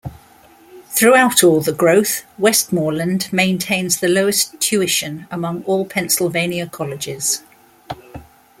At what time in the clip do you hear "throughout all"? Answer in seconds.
0.87-1.61